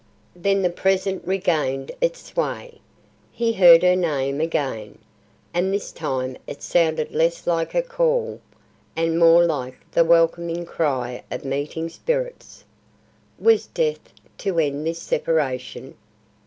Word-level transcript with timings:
Then 0.35 0.63
the 0.63 0.71
present 0.71 1.21
regained 1.27 1.91
its 2.01 2.23
sway. 2.23 2.79
He 3.31 3.53
heard 3.53 3.83
her 3.83 3.95
name 3.95 4.41
again, 4.41 4.97
and 5.53 5.71
this 5.71 5.91
time 5.91 6.37
it 6.47 6.63
sounded 6.63 7.11
less 7.11 7.45
like 7.45 7.75
a 7.75 7.83
call 7.83 8.41
and 8.95 9.19
more 9.19 9.45
like 9.45 9.77
the 9.91 10.03
welcoming 10.03 10.65
cry 10.65 11.21
of 11.29 11.45
meeting 11.45 11.87
spirits. 11.87 12.63
Was 13.37 13.67
death 13.67 14.11
to 14.39 14.57
end 14.57 14.87
this 14.87 14.97
separation? 14.99 15.93